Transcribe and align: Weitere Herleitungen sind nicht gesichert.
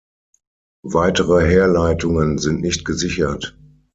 Weitere 0.87 1.47
Herleitungen 1.47 2.39
sind 2.39 2.61
nicht 2.61 2.85
gesichert. 2.85 3.55